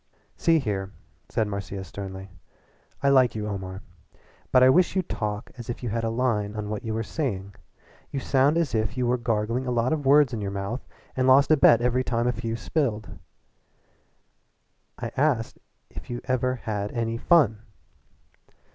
[0.35, 0.89] "See here,"
[1.29, 2.31] said Marcia sternly,
[3.03, 3.83] "I like you, Omar,
[4.51, 7.03] but I wish you'd talk as if you had a line on what you were
[7.03, 7.53] saying.
[8.09, 10.83] You sound as if you were gargling a lot of words in your mouth
[11.15, 13.19] and lost a bet every time you spilled a few.
[14.97, 15.57] I asked
[15.91, 17.59] you if you ever had any fun."